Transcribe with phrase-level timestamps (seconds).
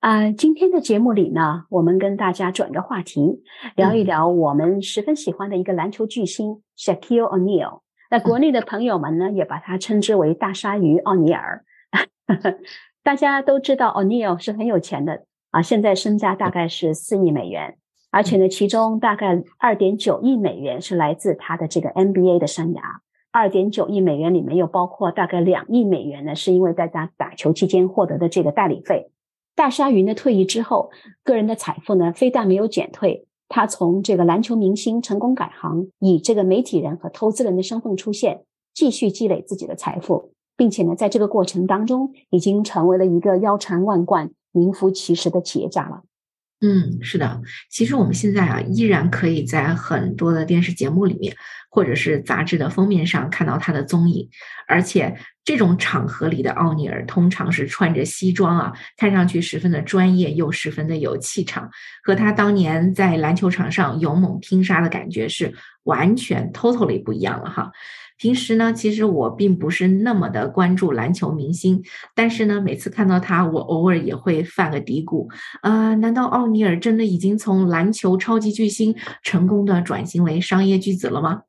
[0.00, 3.42] 啊，今天的节目里呢，我们跟大家转个话题，
[3.74, 7.80] 聊一聊我们十分喜欢的一个篮球巨星 Shaquille O'Neal。
[8.08, 11.64] 那国内的朋友们呢，也把他称之为大鲨鱼奥尼尔。
[13.02, 17.76] 大家都知道 O'Neal 是很有钱的啊，现在身家大概是四亿美元，
[18.12, 22.80] 而且呢，其中大概二点九亿美元是来自他的这个 NBA 的生涯，
[23.32, 29.10] 二点九亿美元里面又包括大概两亿美元呢，是因为在他打球期间获得的这个代理费。
[29.58, 30.88] 大鲨鱼呢退役之后，
[31.24, 46.02] 个人的财富呢非但没有减退，他从这个篮球明星成功改行，以这个媒体人和投资人的身份出现，继续积累自己的财富，并且呢在这个过程当中，已经成为了一个腰缠万贯、名副其实的企业家了。
[46.60, 51.36] 嗯，是的，其实我们现在啊，依然可以在很多的电视节目里面，
[51.70, 54.28] 或者是杂志的封面上看到他的踪影。
[54.66, 61.70] 而且这种场合里的奥尼尔，通常是穿着西装啊，看上去十分的专业，又十分的有气场，
[62.02, 65.54] 和他当年在篮球场上勇猛拼杀的感觉是
[65.84, 67.70] 完全 totally 不一样了哈。
[68.18, 71.82] 平时呢，其实我并不是那么的关注篮球明星，
[72.14, 75.28] 但是呢，每次看到他，我偶尔也会犯个嘀咕，
[75.62, 81.42] 呃，难道奥尼尔真的已经从篮球超级巨星成功的转型为商业巨子了吗？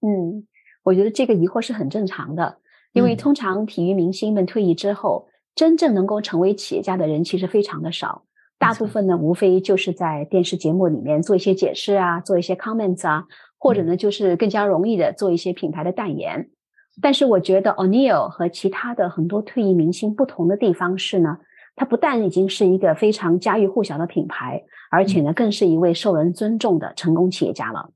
[0.00, 0.46] 嗯，
[0.84, 2.58] 我觉得这个疑惑是很正常的，
[2.92, 8.24] 因为通常体育明星们退役之后，真正能够成为企业家的人其实非常的少，
[8.58, 13.24] 大部分呢，无非就是在电视节目里面做一些解释啊，做一些 comments 啊。
[13.66, 16.50] 或者呢，就是更加容易的做一些品牌的代言。
[17.02, 21.38] 但是我觉得 O'Neal 和其他的很多退役明星不同的地方是呢，
[21.74, 27.90] 他不但已经是一个非常家喻户晓的品牌，而且呢，更是一位受人尊重的成功企业家了。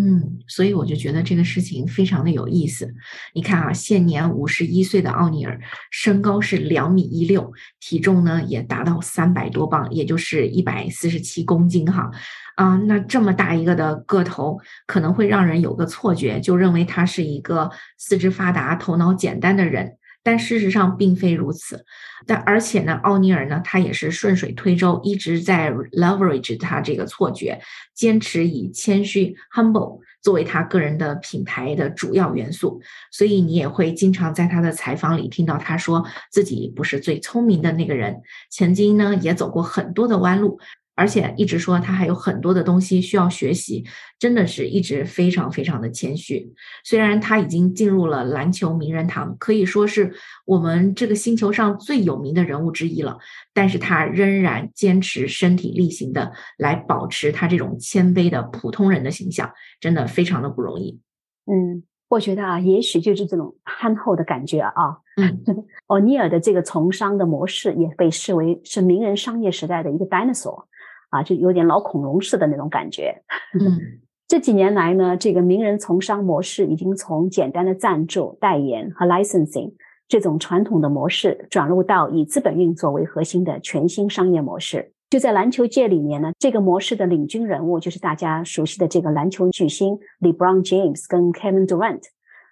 [0.00, 2.94] 嗯，所以我就觉得这个事情非常的有意思。
[3.34, 5.60] 你看啊，现年五十一岁的奥尼尔，
[5.90, 12.10] 身高是两米一六，体重呢也达到三百多磅，也就是一百四十七公斤哈。
[12.54, 19.97] 啊，那这么大一个的个头，可能会让人有个错觉，就认为他是一个四肢发达、头脑简单的人。
[20.28, 21.86] 但事实上并非如此，
[22.26, 27.58] 但而且呢，奥尼尔呢，他也是顺水推舟，一直在 leverage 他这个错觉，
[27.94, 32.78] 坚持以谦虚 humble 作为他个人的品牌的主要元素。
[33.10, 40.60] 所以你也会经常在他的采访里听到他说自己不是最聪明的那个人，曾经呢也走过很多的弯路。
[40.98, 43.84] 而且一直说他还有很多的东西需要学习，
[44.18, 46.52] 真的是一直非常非常的谦虚。
[46.82, 50.12] 虽然他已经进入了篮球名人堂，可以说是
[50.44, 53.16] 我们这个星球上最有名的人物之一了，
[53.54, 59.48] 但是他仍然坚持身体力行的来保持他这种谦卑的普通人的形象，
[59.80, 60.98] 真的非常的不容易。
[61.46, 64.98] 嗯，我觉得啊，也许就是这种憨厚的感觉啊。
[65.16, 65.44] 嗯，
[65.86, 70.64] 奥尼尔的这个从商的模式也被视为是名人商业时代的一个 dinosaur。
[71.10, 73.22] 啊，就有点老恐龙似的那种感觉。
[73.58, 79.72] 嗯，这几年来呢，这个名人从商模式已经从简单的赞助、代言和 licensing
[80.06, 84.92] 这种传统的模式，转入到以资本运作为核心的全新商业模式。
[85.10, 92.02] 就在篮球界里面呢，这个模式的领军人物就是大家熟悉的这个篮球巨星 LeBron James 跟 Kevin Durant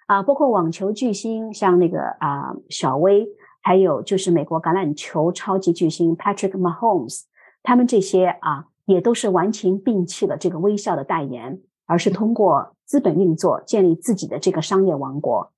[0.07, 3.27] 啊，包括网球巨星像那个啊小威，
[3.61, 7.21] 还有就是美国橄榄球超级巨星 Patrick Mahomes。
[7.67, 15.51] 他们这些啊，也都是完全摒弃了这个微笑的代言，而是通过资本运作建立自己的这个商业王国。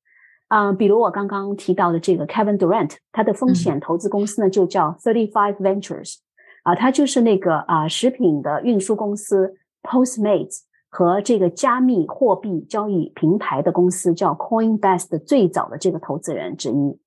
[0.47, 6.15] 啊，比如我刚刚提到的这个 Kevin Durant，他的风险投资公司呢就叫 Thirty Five Ventures，
[6.63, 9.53] 啊，他就是那个啊食品的运输公司
[9.83, 16.97] Postmates 和这个加密货币交易平台的公司叫 Coinbase 的最早的这个投资人之一。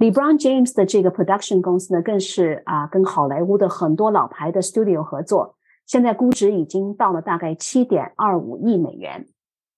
[0.00, 5.54] LeBron James 的这个 production 公司呢，更是啊，跟好莱坞的很多老牌的 studio 合作，
[5.86, 9.26] 现在估值已经到了大概七点二五亿美元。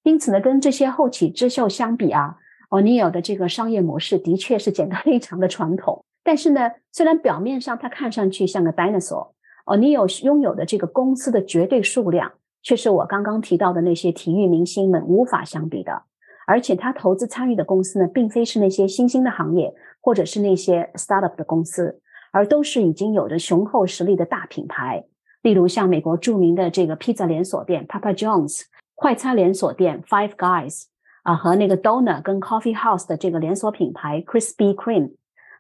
[0.05, 2.37] 因此呢，跟这些后起之秀相比啊
[2.71, 6.03] ，O'Neill 的这个商业模式的确是显得非常的传统。
[6.25, 12.33] 但是呢，虽然表面上它看上去像个 dinosaur，O'Neill 拥有的这个公司的绝对数量，
[12.63, 16.05] 却是我刚刚提到的那些体育明星们无法相比的。
[16.47, 19.75] 而且他投资参与的公司呢，并非是那些新兴的行业。
[20.09, 22.01] 或者是那些 startup 的公司，
[22.33, 25.05] 而都是已经有着雄厚实力的大品牌，
[25.43, 28.63] 例如像美国著名的这个披萨连锁店 Papa John's、
[28.95, 30.85] 快餐连锁店 Five Guys，
[31.25, 35.13] 啊，和那个 Donor 跟 Coffee House 的这个连锁品牌 Crispy Cream，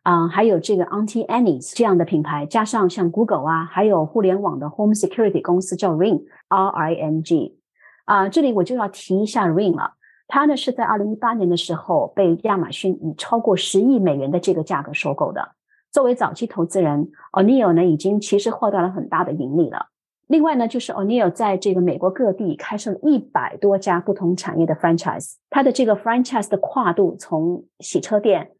[0.02, 7.58] 啊，还有这个 Auntie Annie's 这样的品牌，加上像 Google 啊，还有互联网的 Home Security 公司叫 Ring R I N G，
[8.06, 9.92] 啊，这里我就要提一下 Ring 了，
[10.28, 15.56] 它呢是在二零一八年的时候被亚马逊以超过十亿美元的这个价格收购的。
[15.90, 19.86] 作为早期投资人，O'Neill 呢已经其实获得了很大的盈利了。
[20.26, 28.50] 另外呢，就是 O'Neill 在这个美国各地开设了一百多家不同产业的 franchise，它的这个 franchise 的跨度从洗车店、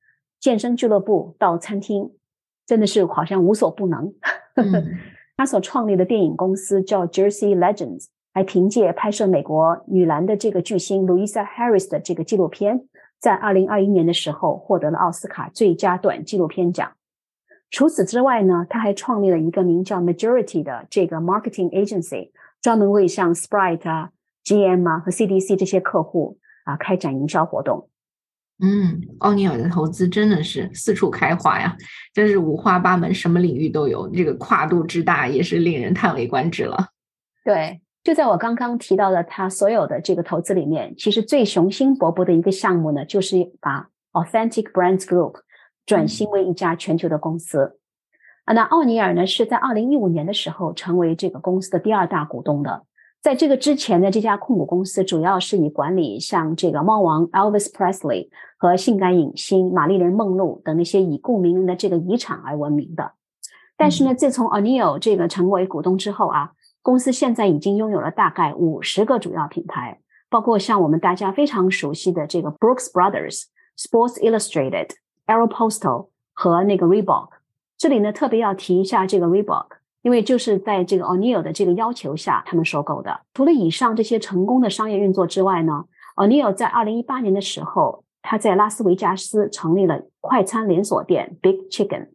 [0.40, 2.10] 健身俱乐部到餐厅，
[2.66, 4.10] 真的是好像无所不能。
[5.36, 8.06] 他所创立的电影公司叫 Jersey Legends，
[8.38, 12.87] 还凭借拍摄美国女篮的这个巨星 Louisa Harris 的这个纪录片，
[13.19, 16.93] 在二零二一年的时候获得了奥斯卡最佳短纪录片奖。
[17.69, 22.31] 除此之外呢，他还创立了一个名叫 Majority 的这个 marketing agency，
[22.62, 24.11] 专门为像 Sprite 啊、
[24.44, 27.90] GM 啊和 CDC 这些客户啊开展营销活动。
[28.62, 31.76] 嗯，奥尼尔的投资真的是四处开花呀，
[32.14, 36.90] 真是五花八门，什么领域都有，这个跨度之大也是令人叹为观止了。
[37.44, 45.34] 对，就在我刚刚提到的他所有的这个投资里面，其实最雄心勃勃的一个项目呢，就是把 Authentic Brands Group。
[45.84, 47.78] 转型为一家全球的公司
[48.46, 52.82] 啊，那奥尼尔呢是在二零一五年的时候成为这个公司的第二大股东的。
[53.20, 63.12] 在这个之前呢，这家控股公司主要是以管理像这个猫王 Elvis Presley 和性感影星玛丽莲梦露等那些已故名人的这个遗产而闻名的。
[63.76, 66.52] 但是呢，自从 O'Neill 这个成为股东之后啊，
[66.88, 69.99] 公司现在已经拥有了大概五十个主要品牌，
[70.31, 73.43] 包括像我们大家非常熟悉的这个 Brooks Brothers、
[73.76, 74.93] Sports Illustrated。
[75.26, 77.29] AeroPostal 和那个 Reebok，
[77.76, 79.67] 这里呢特别要提一下这个 Reebok，
[80.00, 83.20] 因为就是在这个 O'Neill 的这个要求下，他们收购的。
[83.35, 85.85] 除了以上这些成功的商业运作之外呢
[86.17, 92.08] ，O'Neill 在二零一八年的时候，他在拉斯维加斯成立了快餐连锁店 Big Chicken。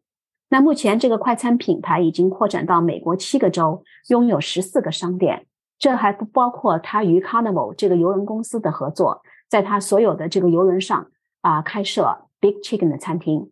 [0.54, 5.48] 那目前这个快餐品牌已经扩展到美国七个州，拥有十四个商店。
[5.80, 11.08] 这还不包括他与 Carnival 这个游轮公司的合作，在他所有的这个游轮上
[11.42, 12.28] 啊开设。
[12.40, 13.50] Big Chicken 的餐厅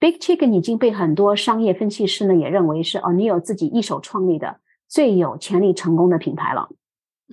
[0.00, 4.56] ，Big Chicken 已经被很多商业分析师呢也认为是 O'Neill 自己一手创立的
[4.88, 6.70] 最有潜力成功的品牌了。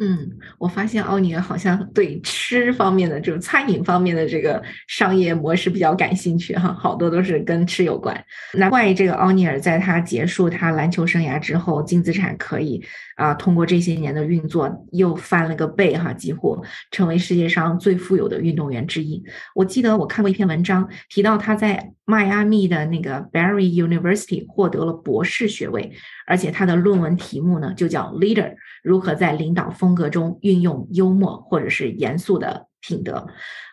[0.02, 8.18] 嗯，我发现奥尼尔好像对吃方面的这种餐饮方面的这个商业模式比较感兴趣哈，好多都是跟吃有关。
[8.54, 12.82] 难怪这个奥尼尔在他结束他篮球生涯之后，净资产可以
[13.18, 19.22] 啊通过这些年的运作又翻了个倍哈，几乎成为世界上最富有的运动员之一。
[19.54, 25.92] 我记得我看过一篇文章，提到他在迈阿密的那个 Barry University 获得了博士学位，
[26.26, 28.54] 而且他的论文题目呢就叫 Leader。
[28.82, 33.28] 如何在领导风格中运用幽默或者是严肃的品德？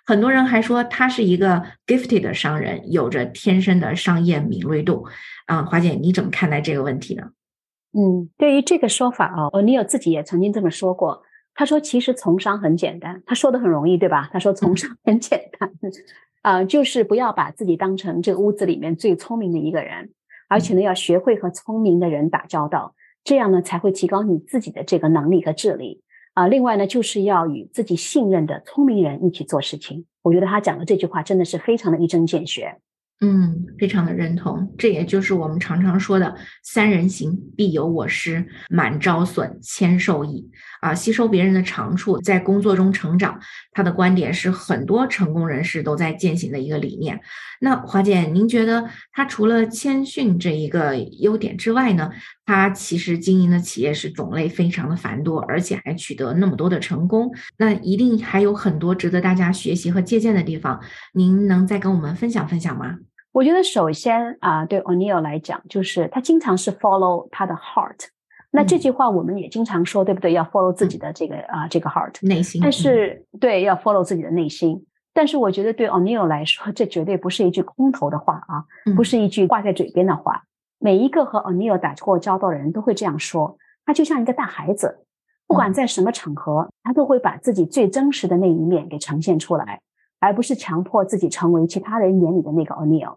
[0.05, 5.07] 很多人还说他是一个 gifted 的商人，有着天生的商业敏锐度。
[5.47, 7.31] 啊，华姐，你怎么看待这个问题呢？
[7.93, 11.23] 嗯，对于这个说法啊，O'Neill 自己也曾经这么说过。
[11.55, 14.29] 他说：“其实从商很简单，他说的很容易，对吧？
[14.31, 15.73] 他说从商很简单，
[16.43, 20.11] 啊，就是不要把自己当成这个屋子里面最聪明的一个人，
[20.49, 26.03] 而且呢，要学会和聪明的人打交道。”这样呢，才会提高你自己的这个能力和智力
[26.37, 26.47] 啊。
[26.47, 30.05] 另外呢，就是要与自己信任的聪明人一起做事情。
[30.23, 32.77] 我觉得他讲的这句话真的是非常的一针见血。
[33.21, 34.75] 嗯，非常的认同。
[34.77, 40.51] 这也就是我们常常说的“三人行，必有我师；满招损，谦受益”。
[40.83, 43.41] 啊，吸收别人的长处，在工作中成长。
[43.73, 47.19] 他的观点是很多成功人士都在践行的一个理念。
[47.63, 52.11] 那华姐，您觉得他除了谦逊这一个优点之外呢？
[52.45, 57.35] 他其实经营的企业是种类非常的繁多，而且还取得那么多的成功。
[57.57, 60.79] 那一定还有很多值得大家学习和借鉴的地方。
[61.15, 62.99] 您能再跟我们分享分享吗？
[63.37, 68.07] 我觉得首先啊，对 O'Neill 来讲，就是他经常是 follow 他的 heart。
[68.51, 70.33] 那这句话我们也经常说，对不对？
[70.33, 72.63] 要 follow 自己的这个啊，这个 heart 内心。
[72.63, 74.83] 但是对，要 follow 自己的内心。
[75.13, 78.65] 但是我觉得对 O'Neill 来说，这绝对不是一句空头的话啊，
[78.97, 80.45] 不是一句挂在嘴边的话。
[80.79, 83.59] 每一个和 O'Neill 打过交道的人都会这样说。
[83.85, 85.05] 他就像一个大孩子，
[85.47, 89.83] 不管在什么场合，他都会把自己最真实的那一面给呈现出来，
[90.21, 93.17] 而不是强迫自己成为其他人眼里的那个 O'Neill。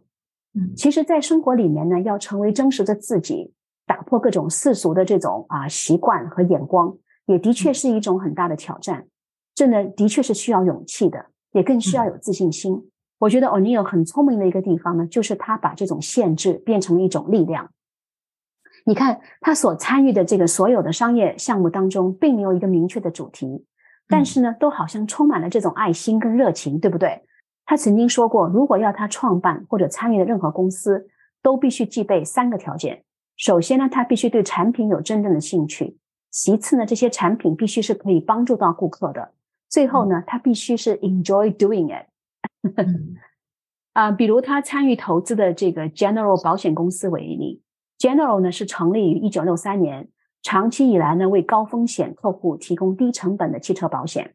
[0.56, 3.54] 嗯，其实，在生活里面呢，要成为真实的自己，
[3.86, 9.06] 打破各种世俗的这种啊习惯和眼光，也的确是一种很大的挑战。
[9.54, 12.90] 这呢，的确是需要勇气的，也更需要有自信心。
[13.20, 17.70] 我觉得 O'Neill 很聪明的一个地方呢，就是他把这种限制变成了一种力量。
[18.86, 23.66] 你看，他所参与的这个所有的商业项目当中，并没有一个明确的主题，
[24.08, 27.22] 但是呢，都好像充满了这种爱心跟热情，对不对？
[27.70, 31.08] 他曾经说过，如果要他创办或者参与的任何公司，
[31.44, 33.04] 都必须具备三个条件。
[33.38, 35.96] 首先呢，他必须对产品有真正的兴趣；
[36.32, 39.22] 其次呢，这些产品必须是可以帮助到顾客的；
[39.70, 42.08] 最后呢，他必须是 enjoy doing it。
[43.94, 47.62] 啊，比如他参与投资的这个 General 保险公司为例
[48.00, 50.10] ，General 呢是成立于一九六三年，
[50.42, 54.34] 长期以来呢为高风险客户提供低成本的汽车保险。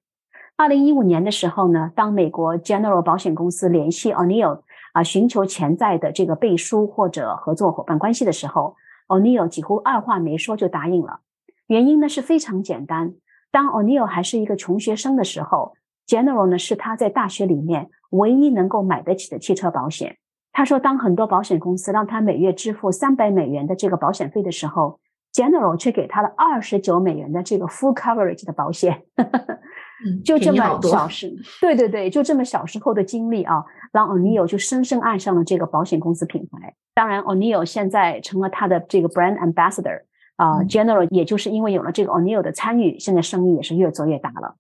[0.57, 4.61] 二零一五年的时候呢，当美国 General 保险公司联系 O'Neill
[4.93, 8.77] 啊寻求潜在的这个背书或者合作伙伴关系的时候
[9.09, 11.21] ，O'Neill 几乎二话没说就答应了。
[11.67, 13.15] 原因呢是非常简单，
[13.51, 15.75] 当 O'Neill 还是一个穷学生的时候
[16.07, 17.91] ，General 呢是他在大学里面。
[18.11, 20.19] 唯一能够买得起的汽车保险，
[20.53, 25.01] 他说，当很多保险公司让他每月支付三百美元的这个保险费的时候
[25.33, 29.03] ，General 却给他了二十九美元的这个 full coverage 的保险。
[30.25, 36.75] 就这么小时，对对对，就这么小时候的经历啊，让 O'Neill 就深深爱上了这个保险公司品牌。
[36.95, 40.03] 当然，O'Neill 现在成了他的这个 brand ambassador
[40.37, 44.57] 啊，General 也就是因为有了这个 O'Neill 的参与，现在生意也是越做越大了。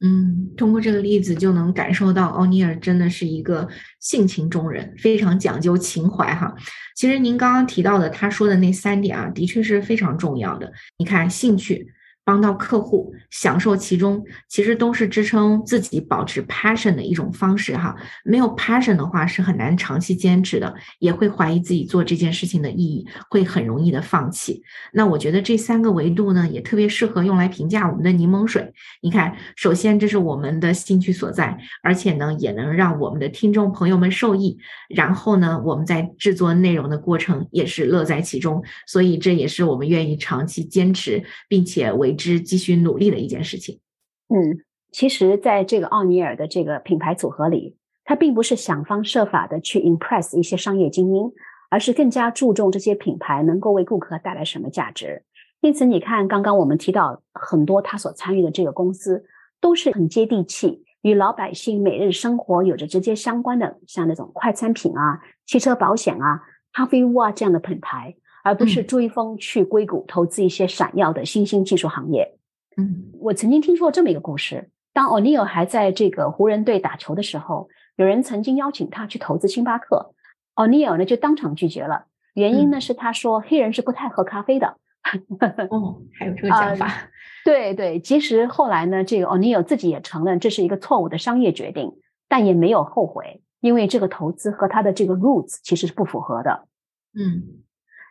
[0.00, 3.66] 嗯，通过这个例子就能感受到奥尼尔真的是一个
[3.98, 6.54] 性情中人，非常讲究情怀哈。
[6.96, 10.70] 其实您刚刚提到的他说的那三点啊，的确是非常重要的。
[10.98, 11.88] 你看，兴趣。
[12.26, 17.94] 帮到客户享受其中，其实都是支撑自己保持 passion 的一种方式哈。
[18.24, 24.60] 没有 passion 的话，是很难长期坚持的，也会怀疑自己做这件事情的意义，会很容易的放弃。
[24.92, 28.72] 那我觉得这三个维度呢，也特别适合用来评价我们的柠檬水。
[29.02, 34.58] 你看，首先这是我们的兴趣所在，而且呢，也能让我们的听众朋友们受益。
[34.88, 42.15] 然后呢，我们在制作内容的过程也是乐在其中，所以这也是我们愿意长期坚持并且为。
[42.16, 43.80] 之继续努力的一件事情。
[44.28, 44.58] 嗯，
[44.90, 51.30] 其实，在这个奥尼尔的这个品牌组合里，他并不是想方设法的去 impress 一些商业精英，
[51.70, 55.22] 而是更加注重这些品牌能够为顾客带来什么价值。
[55.60, 59.24] 因此，你看，刚刚我们提到很多他所参与的这个公司，
[59.60, 66.42] 都是很接地气，与老百姓每日生活有着直接相关的，像那种快餐品啊、汽车保险啊、
[66.72, 68.16] 咖啡屋啊这样的品牌。
[68.46, 72.38] 而不是追风去硅谷投资一些闪耀的新兴技术行业。
[72.76, 80.14] 嗯，我曾经听说这么一个故事：当 O'Neill 还在这个湖人队打球的时候，有人曾经邀请他去投资星巴克
[80.54, 82.04] ，O'Neill 呢就当场拒绝了。
[82.34, 84.76] 原因呢是他说黑人是不太喝咖啡的。
[85.70, 86.88] 哦，还有这个讲法？
[87.44, 91.90] 对对，其实后来呢，这个 O'Neill 自己也承认这是一个错误的商业决定，
[92.28, 96.68] 但也没有后悔，因为这个投资和他的这个 roots 其实是不符合的。
[97.18, 97.64] 嗯。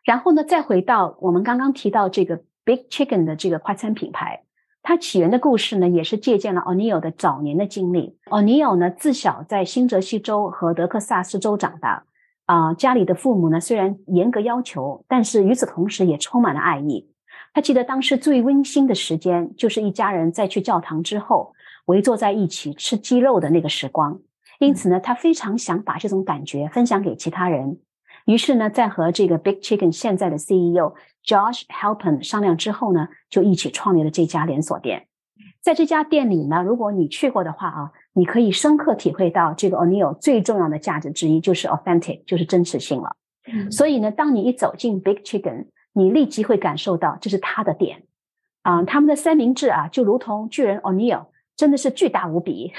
[0.06, 4.44] 然后呢，再回到我们刚刚提到这个 Big Chicken 的这个快餐品牌，
[4.84, 8.16] 它起源的故事呢，也是借鉴了 O'neil 的早年的经历。
[8.30, 12.04] O'neil 呢，自小在新泽西州和德克萨斯州长大，
[12.46, 17.10] 啊，家里的父母呢虽然严格要求，但是与此同时也充满了爱意。
[17.56, 21.54] 他记得当时最温馨的时间，就是一家人在去教堂之后，
[21.86, 24.20] 围坐在一起吃鸡肉的那个时光。
[24.60, 27.80] 因此呢，他非常想把这种感觉分享给其他人。
[28.26, 35.08] 于是呢，在和这个 Big Chicken 现在的 CEO Josh Halpern 商量之后呢，就一起创立了这家连锁店。
[35.62, 43.16] 在这家店里呢，如果你去过的话啊，你可以深刻体会到这个 O'Neill 最重要的价值之一就是 authentic，就是真实性了。
[43.72, 48.04] 所以呢，当你一走进 Big Chicken，你立即会感受到这是他的店
[48.64, 51.28] 啊，他们的三明治啊，就如同巨人 O'Neill。
[51.56, 52.74] 真的是巨大无比，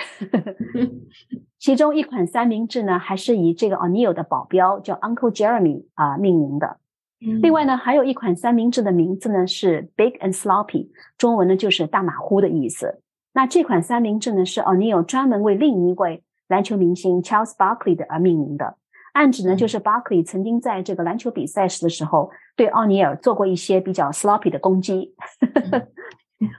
[1.59, 6.78] 其中一款三明治呢，还是以这个 O'Neill 的保镖叫 Uncle Jeremy 啊命名的。
[7.18, 13.00] 另外呢，还有一款三明治的名字呢是 Big and Sloppy，中文呢就是大马虎的意思。
[13.33, 18.76] 那这款三明治呢是 O'Neill 专门为另一位篮球明星 Charles Barkley 的而命名的，
[19.14, 25.14] 暗指呢就是 Barkley 曾经在这个篮球比赛时的时候对奥尼尔做过一些比较 sloppy 的攻击。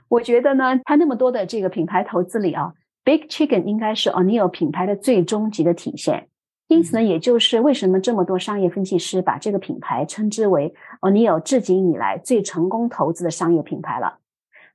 [0.08, 2.72] 我觉得呢，它那么多的这个品牌投资里啊
[3.04, 6.28] ，Big Chicken 应该是 O'Neill 品牌的最终极的体现。
[6.66, 14.18] 因此呢，也就是为什么这么多商业分析师把这个品牌称之为 O'Neill 至今以来最成功投资的商业品牌了。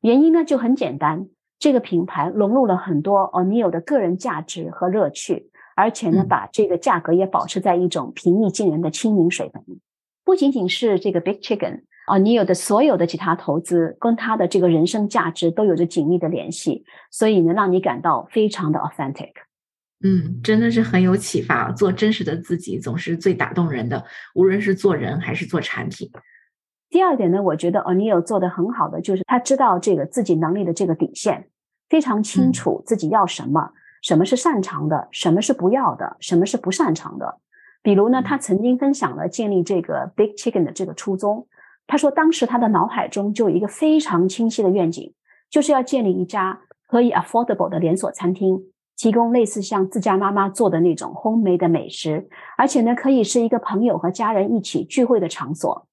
[0.02, 1.28] 原因呢就很简单，
[1.60, 9.80] 这个品牌融入了很多 O'Neill 的个人价值和乐趣，而且呢，把这个价格也保持在一种平易近人的亲民水平。
[10.24, 11.82] 不仅仅是这个 Big Chicken。
[12.06, 19.32] 啊，你有的所有的其他投资跟他的这个人生价值都有着紧密的联系，所以能让你感到非常的 authentic。
[20.04, 21.72] 嗯，真的是很有启发。
[21.72, 24.04] 做真实的自己总是最打动人的，
[24.36, 26.12] 无论是做人还是做产品。
[26.90, 31.48] 第二点呢，我觉得 O'Neill 做的很好的就是他知道这个自己能力的这个底线。
[31.90, 37.40] 非常清楚自己要什么，什么是擅长的，什么是不要的，什么是不擅长的。
[37.82, 41.48] 比如呢，他曾经分享了建立这个 Big Chicken 的这个初衷。
[41.88, 45.14] 他说，当时他的脑海中就有一个非常清晰的愿景，
[45.50, 48.60] 就是要建立一家可以 affordable 的连锁餐厅，
[48.98, 55.88] 提供类似像自家妈妈做的那种 homemade 的美食，而且呢，可以是一个朋友和家人一起聚会的场所。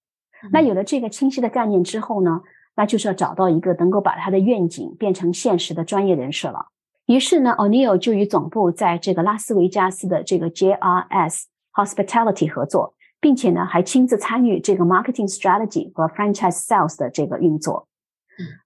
[0.52, 2.40] 那有了这个清晰的概念之后呢，
[2.76, 6.68] 那就是要找到一个能够把他的愿景变成现实的专业人士了。
[7.06, 11.42] 于是呢，O'Neill 就与总部在这个拉斯维加斯的这个 JRS
[11.74, 17.86] Hospitality 合作，并且呢，还亲自参与这个 marketing strategy 和 franchise sales 的这个运作。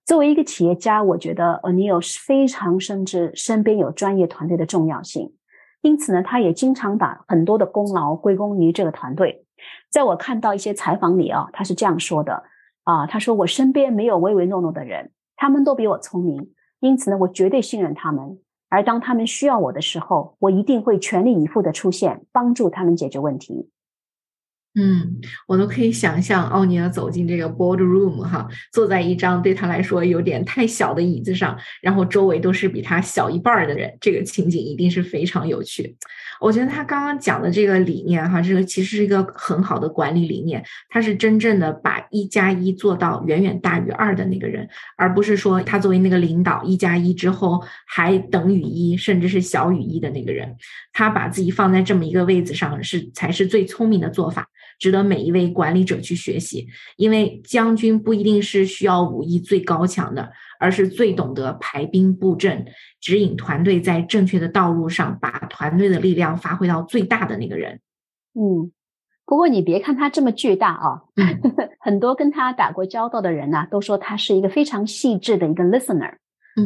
[0.07, 5.33] 作为一个企业家，我觉得 O'Neill 是非常深知身边有专业团队的重要性，
[5.83, 9.45] 因此呢，他也经常把很多的功劳归功于这个团队。
[9.91, 12.45] 在我看到一些采访里啊，他是这样说的
[12.85, 18.39] 啊，他说我身边没有唯唯诺诺的人，他们都比我聪明，因此呢，我绝对信任他们。
[18.69, 23.71] 而当他们需要我的时候，我一定会全力以赴的出现，帮助他们解决问题。
[24.77, 35.97] 嗯，我都可以想象奥尼尔走进这个 boardroom 哈，坐在一张对他来说有点太小的椅子上，然后周围都是比他小一半的人，这个情景一定是非常有趣。
[36.41, 50.57] 我觉得他刚刚讲的这个理念哈，这个其实是一个很好的管理理念，他是真正的把一加一做到远远大于二的那个人，而不是说他作为那个领导一加一之后还等于一，甚至是小于一的那个人，
[50.93, 54.49] 他把自己放在这么一个位子上是才是最聪明的做法。
[54.85, 62.67] 值得每一位管理者去学习，因为将军不一定是需要武艺最高强的，而是最懂得排兵布阵、
[63.01, 67.81] 指引团队在正确的道路上，把团队的力量发挥到最大的那个人。
[68.35, 68.71] 嗯，
[69.25, 71.01] 不过你别看他这么巨大啊，
[71.81, 76.13] 很多跟他打过交道的人呢，都说他是一个非常细致的一个 listener，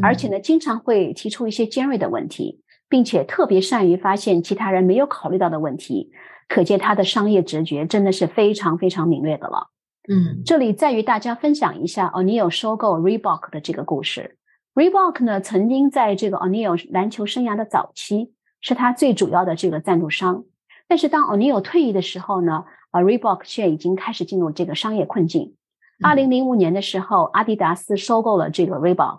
[0.03, 6.11] 而且呢，经常会提出一些尖锐的问题，并且特别善于发现其他人没有考虑到的问题。
[6.49, 9.69] 可见他的商业直觉真的是非常非常敏锐的了。
[10.11, 14.39] 嗯，这里再与大家分享一下 O'Neal 收购 Reebok 的这个故事。
[14.75, 20.45] Reebok 呢，曾经在这个 O'Neal 篮球生涯的早期是他最主要的这个赞助商。
[20.87, 25.55] 但是当 O'Neal 退役的时候呢，啊，Reebok 却已经开始进入这个商业困境。
[26.03, 29.19] 二零零五年的时候，阿迪达斯收购了这个 Reebok，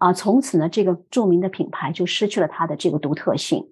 [0.00, 3.70] 啊，从此呢，这个著名的品牌就失去了它的这个独特性。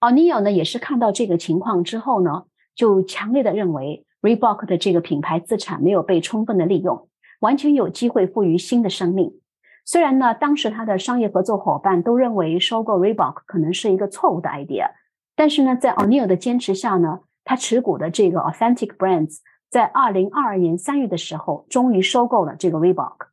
[0.00, 2.44] O'neil 呢，也是看到这个情况之后呢，
[2.74, 7.08] 就强烈的认为 Reebok 的这个品牌资产没有被充分的利用，
[7.40, 9.38] 完全有机会赋予新的生命。
[9.84, 14.92] 虽然呢，当时他的商业合作伙伴都认为收购 Reebok 可能是一个错误的 idea，
[15.36, 23.29] 但是呢，在 O'neil 的坚持下呢，他持股的这个 Authentic Brands 在二零二二年三月的时候，终于收购了这个 Reebok。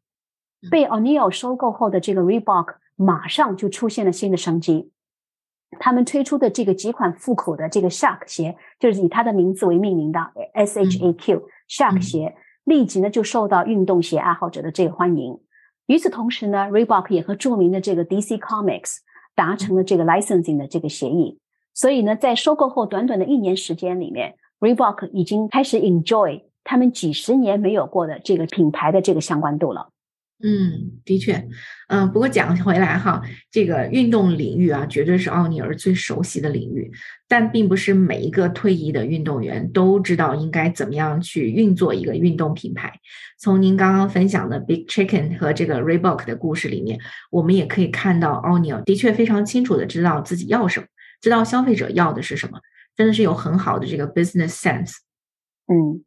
[0.71, 4.91] 被 O'Neill 收购后的这个 Reebok 马上就出现了新的商机。
[5.79, 10.19] 他们推出的这个几款复古的这个 Shark 鞋，就是以它的名字为命名的
[10.53, 15.39] S H A Q Shark 鞋，立即呢就受到运动鞋爱好者的这个欢迎。
[15.87, 18.97] 与此同时呢，Reebok 也和著名的这个 DC Comics
[19.35, 21.39] 达成了这个 licensing 的这个协议。
[21.73, 29.89] 所以呢，在收购后短短的一年时间里面，Reebok 已经开始 enjoy 他们几十年没有过的这个品牌的这个相关度了。
[30.43, 31.47] 嗯，的确，
[31.87, 36.91] 嗯，不过讲回来哈，这个运动领域啊，绝对是奥尼尔最熟悉的领域，
[37.27, 42.93] 但并不是每一个退役的运动员都知道应该怎么样去运作一个运动品牌。
[43.39, 46.99] 从您刚刚分享的 Big Chicken 和这个 Reebok 的故事里面，
[47.31, 50.85] 我们也可以看到奥尼尔的确非常清楚的知道自己要什么，
[51.19, 52.59] 知道消费者要的是什么，
[52.95, 54.97] 真的是有很好的这个 business sense。
[55.65, 56.03] 嗯。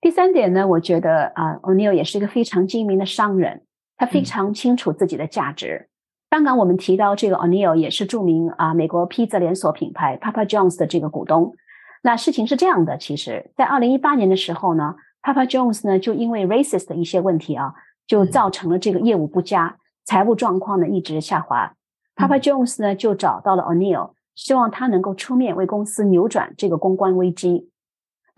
[0.00, 3.62] 第三点呢，我觉得啊，O'Neill 也是一个非常精明的商人，
[3.96, 5.88] 他非常清楚自己的价值。
[6.28, 11.54] 刚刚我们提到这个 O'Neill 也是著名啊美国披萨连锁品牌 Papa John's 的这个股东。
[12.02, 17.74] 那事情是这样的，其实，在二零一八年的时候呢，Papa John's 呢就因为 racist 的一些问题啊，
[18.06, 21.74] 就造成了这个业务不佳，财务状况呢一直下滑。
[22.14, 27.70] Papa John's 呢就找到了 O'Neill，希望他能够出面为公司扭转这个公关危机。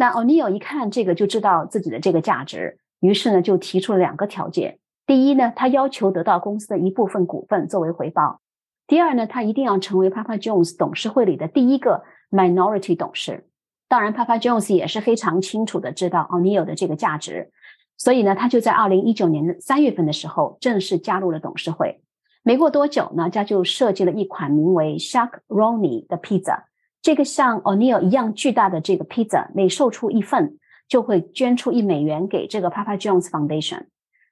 [0.01, 8.39] 那 O'neil 一看这个就知道自己的这个价值，于是呢就提出了两个条件：第一呢，他要求得到公司的一部分股份作为回报；
[8.87, 13.49] 第二呢，他一定要成为 Papa Jones 董事会里的第一个 minority 董事。
[13.89, 17.51] 当然，Papa Jones 也是非常清楚的知道 O'neil 的这个价值，
[17.97, 22.01] 所以呢，他就在二零一九年的三月份的时候正式加入了董事会。
[22.45, 26.67] 没过多久呢，他就设计了一款名为 Shark Ronnie 的披萨。
[27.01, 30.59] 这个像 O'Neill 一样巨大的这个 pizza，，每售出一份
[30.89, 33.87] 就会捐出一美元给这个 Papa John's Foundation。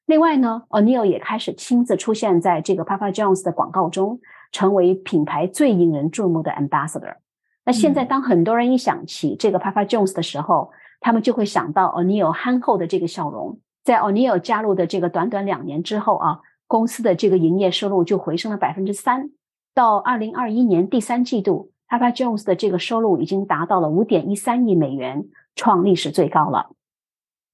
[0.07, 4.21] 另外呢，O'Neill 也开始亲自出现在这个 Papa John's 的广告中，
[4.53, 7.17] 成为品牌最引人注目的 ambassador。
[7.65, 13.59] 那现在，当很多人一想起这个 Papa John's 的时候，他们就会想到 O'Neill 憨厚的这个笑容。
[13.83, 19.31] 在 O'Neill 加入的这个短短两年之后啊，公司的这个营业收入就回升了百分之三。
[19.75, 26.71] 到二零二一年第三季度，Papa John's 的这个收入已经达到了五点一三亿美元，创历史最高了。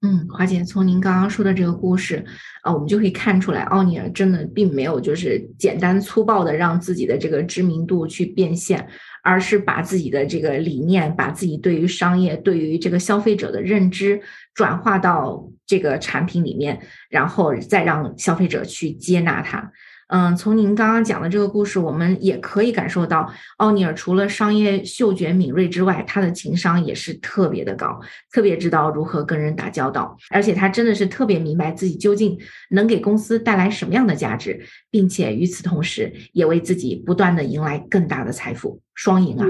[0.05, 2.25] 嗯，华姐，从您刚刚说的这个故事
[2.65, 8.85] 啊，我们就可以看出来，奥尼尔真的并没有就是简单粗暴的让自己的这个知名度去变现，
[9.23, 14.21] 而是把自己的这个理念，把自己对于商业、对于这个消费者的认知
[14.55, 19.71] 转化到这个产品里面，然后再让消费者去接纳它。
[20.13, 27.99] 嗯，从您刚刚讲的这个故事，我们也可以感受到，奥尼尔除了商业嗅觉敏锐之外，他的情商也是特别的高，
[28.31, 39.47] 特别知道如何跟人打交道，而且他真的是特别明白自己究竟能给公司带来什么样的价值，并且与此同时，也为自己不断的迎来更大的财富，双赢啊！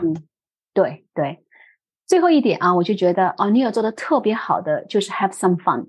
[0.72, 1.40] 对对，
[2.06, 5.86] 最后一点啊，我就觉得奥尼尔做的特别好的就是 have some fun，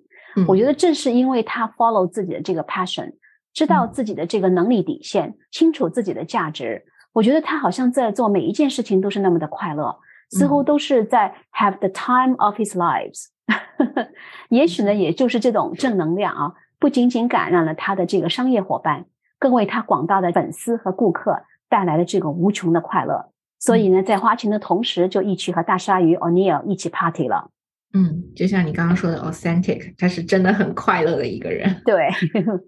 [0.47, 3.13] 我觉得正是因为他 follow 自己的这个 passion。
[3.53, 9.95] 知道自己的这个能力底线，清楚自己的价值，我觉得他好像在做每一件事情都是那么的快乐，
[10.31, 13.27] 似乎都是在 have the time of his lives。
[14.49, 19.05] 也许呢，也就是这种正能量啊，不仅仅感染了他的这个商业伙伴，
[19.37, 23.31] 更为他广大的粉丝和顾客带来了这个无穷的快乐。
[23.59, 27.51] 所以呢，在花钱的同时，就一起和大鲨鱼 O'Neill 一起 party 了。
[27.95, 31.69] 嗯，就像你刚刚说的，authentic，他是真的很快乐的一个人。
[31.85, 32.09] 对，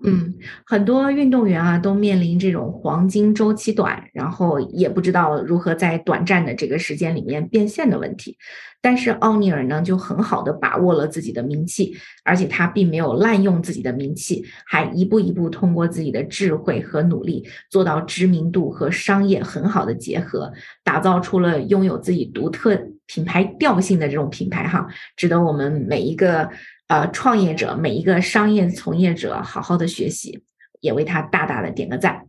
[0.06, 0.32] 嗯，
[0.68, 8.38] 很多运动员啊都面临这种黄金周期短，然后也不知道如何在短暂的这个时间里面变现的问题。
[8.82, 26.50] 但是奥尼尔呢，就很好的把握了自己的名气，而且他并没有滥用自己的名气，还一步一步通过自己的智慧和努力，做到知名度和商业很好的结合，打造出了拥有自己独特品牌调性的这种品牌哈，值得我们每一个
[26.88, 30.44] 呃创业者、每一个商业从业者好好的学习，
[30.82, 32.28] 也为他大大的点个赞。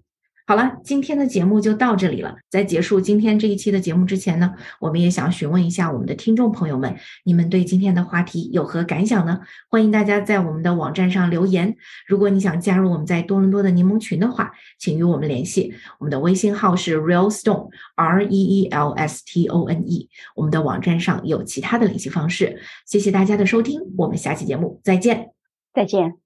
[0.49, 2.37] 好了，今天的节目就到这里了。
[2.49, 9.41] 在结束今天这一期的节目之前呢，我们也想询问一下我们的听众朋友们，你们对今天的话题有何感想呢？
[9.69, 11.77] 欢迎大家在我们的网站上留言。
[12.07, 15.75] 如果你想加入我们在多伦多的柠檬群的话，请与我们联系。
[15.99, 20.09] 我们的微信号是 Real Stone R E E L S T O N E。
[20.37, 22.61] 我们的网站上有其他的联系方式。
[22.87, 25.33] 谢谢大家的收听，我们下期节目再见。
[25.75, 26.26] 再见。